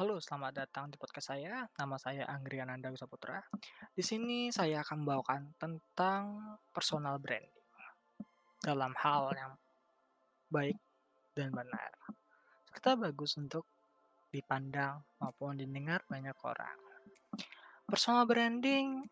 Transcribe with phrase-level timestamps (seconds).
[0.00, 1.68] Halo, selamat datang di podcast saya.
[1.76, 3.36] Nama saya Anggriananda Wisaputra.
[3.92, 7.68] Di sini saya akan membawakan tentang personal branding
[8.64, 9.52] dalam hal yang
[10.48, 10.80] baik
[11.36, 11.92] dan benar.
[12.72, 13.68] Serta bagus untuk
[14.32, 16.80] dipandang maupun didengar banyak orang.
[17.84, 19.04] Personal branding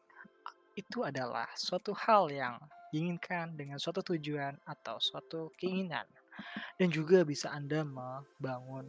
[0.72, 2.56] itu adalah suatu hal yang
[2.96, 6.08] diinginkan dengan suatu tujuan atau suatu keinginan
[6.80, 8.88] dan juga bisa Anda membangun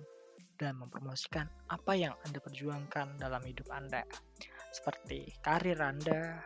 [0.60, 4.04] dan mempromosikan apa yang Anda perjuangkan dalam hidup Anda,
[4.76, 6.44] seperti karir Anda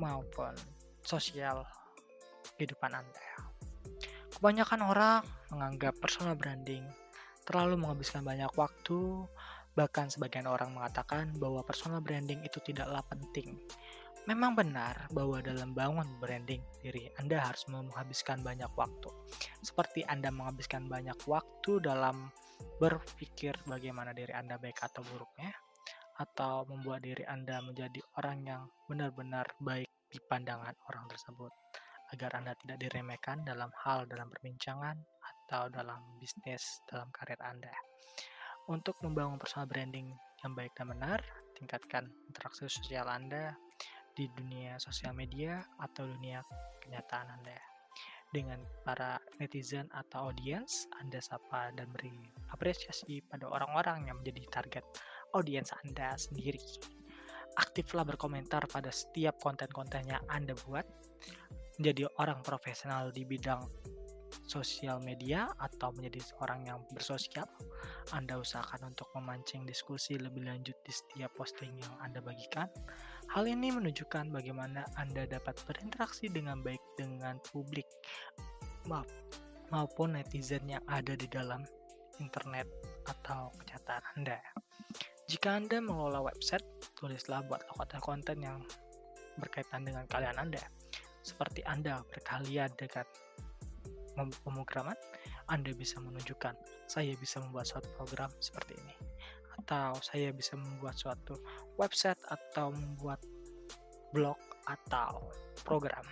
[0.00, 0.56] maupun
[1.04, 1.62] sosial
[2.56, 3.28] kehidupan Anda.
[4.32, 5.20] Kebanyakan orang
[5.52, 6.88] menganggap personal branding
[7.44, 9.24] terlalu menghabiskan banyak waktu,
[9.76, 13.56] bahkan sebagian orang mengatakan bahwa personal branding itu tidaklah penting.
[14.28, 19.08] Memang benar bahwa dalam bangun branding diri Anda harus menghabiskan banyak waktu.
[19.64, 22.28] Seperti Anda menghabiskan banyak waktu dalam
[22.78, 25.50] berpikir bagaimana diri Anda baik atau buruknya,
[26.18, 31.52] atau membuat diri Anda menjadi orang yang benar-benar baik di pandangan orang tersebut,
[32.14, 37.74] agar Anda tidak diremehkan dalam hal dalam perbincangan atau dalam bisnis dalam karir Anda.
[38.70, 40.14] Untuk membangun personal branding
[40.46, 41.20] yang baik dan benar,
[41.58, 43.58] tingkatkan interaksi sosial Anda
[44.14, 46.42] di dunia sosial media atau dunia
[46.82, 47.67] kenyataan Anda
[48.28, 52.12] dengan para netizen atau audiens, Anda sapa dan beri
[52.52, 54.84] apresiasi pada orang-orang yang menjadi target
[55.32, 56.60] audiens Anda sendiri.
[57.58, 60.84] Aktiflah berkomentar pada setiap konten-konten yang Anda buat.
[61.78, 63.62] Menjadi orang profesional di bidang
[64.48, 67.44] sosial media atau menjadi seorang yang bersosial,
[68.16, 72.66] Anda usahakan untuk memancing diskusi lebih lanjut di setiap posting yang Anda bagikan.
[73.28, 77.84] Hal ini menunjukkan bagaimana Anda dapat berinteraksi dengan baik dengan publik
[79.68, 81.60] maupun netizen yang ada di dalam
[82.16, 82.64] internet
[83.04, 84.40] atau kenyataan Anda.
[85.28, 86.64] Jika Anda mengelola website,
[86.96, 88.64] tulislah buat konten-konten yang
[89.36, 90.64] berkaitan dengan kalian Anda.
[91.20, 93.04] Seperti Anda berkalian dengan
[94.42, 94.98] pemrograman,
[95.46, 96.58] Anda bisa menunjukkan
[96.90, 98.96] saya bisa membuat suatu program seperti ini
[99.58, 101.34] atau saya bisa membuat suatu
[101.74, 103.18] website atau membuat
[104.14, 105.28] blog atau
[105.66, 106.06] program.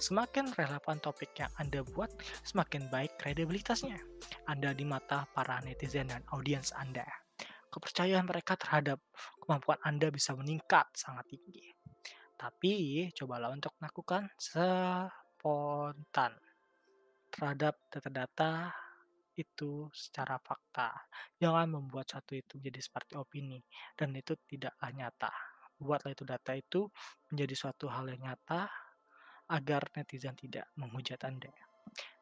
[0.00, 2.08] Semakin relevan topik yang Anda buat,
[2.40, 4.00] semakin baik kredibilitasnya
[4.48, 7.04] Anda di mata para netizen dan audiens Anda.
[7.68, 8.98] Kepercayaan mereka terhadap
[9.44, 11.68] kemampuan Anda bisa meningkat sangat tinggi.
[12.40, 16.32] Tapi, cobalah untuk melakukan spontan
[17.30, 18.74] terhadap data-data
[19.38, 20.92] itu secara fakta.
[21.40, 23.62] Jangan membuat satu itu menjadi seperti opini,
[23.96, 25.32] dan itu tidaklah nyata.
[25.80, 26.84] Buatlah itu data itu
[27.32, 28.68] menjadi suatu hal yang nyata,
[29.50, 31.50] agar netizen tidak menghujat Anda.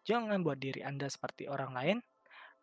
[0.07, 1.99] Jangan buat diri Anda seperti orang lain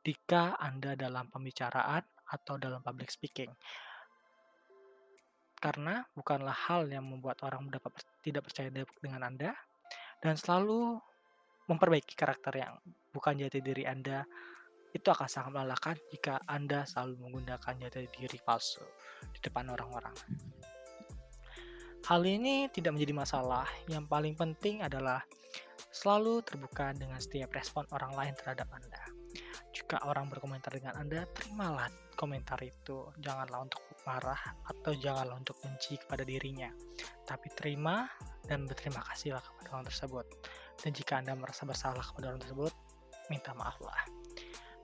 [0.01, 3.53] jika Anda dalam pembicaraan atau dalam public speaking.
[5.61, 7.69] Karena bukanlah hal yang membuat orang
[8.22, 9.53] tidak percaya dengan Anda
[10.22, 10.97] dan selalu
[11.65, 12.73] memperbaiki karakter yang
[13.09, 14.25] bukan jati diri Anda
[14.95, 18.85] itu akan sangat melelahkan jika Anda selalu menggunakan jati diri palsu
[19.33, 20.15] di depan orang-orang.
[22.05, 23.65] Hal ini tidak menjadi masalah.
[23.89, 25.25] Yang paling penting adalah
[25.89, 29.03] selalu terbuka dengan setiap respon orang lain terhadap Anda.
[29.73, 33.09] Jika orang berkomentar dengan Anda, terimalah komentar itu.
[33.19, 34.37] Janganlah untuk marah
[34.69, 36.69] atau janganlah untuk benci kepada dirinya.
[37.25, 38.05] Tapi terima
[38.45, 40.25] dan berterima kasihlah kepada orang tersebut.
[40.85, 42.69] Dan jika Anda merasa bersalah kepada orang tersebut,
[43.34, 44.06] minta maaflah.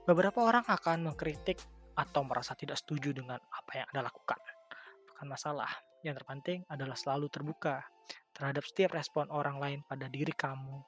[0.02, 1.62] Beberapa orang akan mengkritik
[1.94, 4.42] atau merasa tidak setuju dengan apa yang Anda lakukan.
[5.14, 5.70] Bukan masalah.
[6.02, 7.86] Yang terpenting adalah selalu terbuka
[8.34, 10.82] terhadap setiap respon orang lain pada diri kamu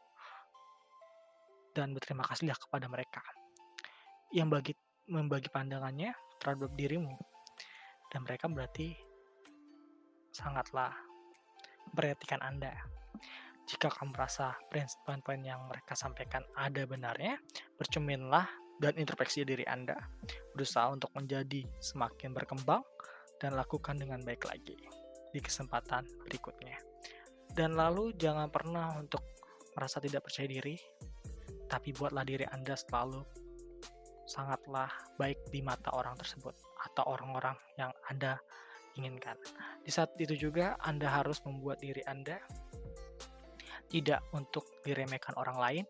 [1.70, 3.22] dan berterima kasihlah kepada mereka
[4.34, 4.74] yang bagi
[5.10, 7.14] membagi pandangannya terhadap dirimu
[8.08, 8.94] dan mereka berarti
[10.34, 10.90] sangatlah
[11.90, 12.74] memperhatikan Anda.
[13.64, 14.52] Jika kamu merasa
[15.04, 17.40] poin-poin yang mereka sampaikan ada benarnya,
[17.80, 18.44] bercerminlah
[18.76, 19.96] dan introspeksi diri Anda.
[20.52, 22.84] Berusaha untuk menjadi semakin berkembang
[23.40, 24.76] dan lakukan dengan baik lagi
[25.32, 26.76] di kesempatan berikutnya.
[27.50, 29.24] Dan lalu jangan pernah untuk
[29.74, 30.76] merasa tidak percaya diri,
[31.66, 33.44] tapi buatlah diri Anda selalu
[34.24, 34.88] sangatlah
[35.20, 38.40] baik di mata orang tersebut atau orang-orang yang Anda
[38.96, 39.36] inginkan.
[39.84, 42.40] Di saat itu juga Anda harus membuat diri Anda
[43.94, 45.84] tidak untuk diremehkan orang lain,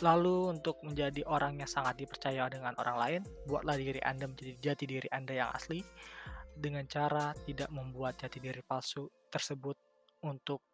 [0.00, 4.84] lalu untuk menjadi orang yang sangat dipercaya dengan orang lain, buatlah diri Anda menjadi jati
[4.88, 5.84] diri Anda yang asli
[6.56, 9.76] dengan cara tidak membuat jati diri palsu tersebut
[10.24, 10.64] untuk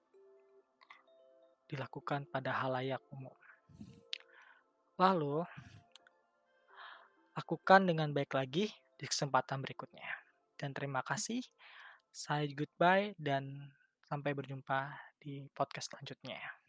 [1.66, 3.34] dilakukan pada halayak umum.
[5.02, 5.42] Lalu,
[7.34, 10.06] lakukan dengan baik lagi di kesempatan berikutnya.
[10.54, 11.42] Dan terima kasih.
[12.14, 13.74] Saya goodbye dan
[14.06, 16.61] sampai berjumpa di podcast selanjutnya.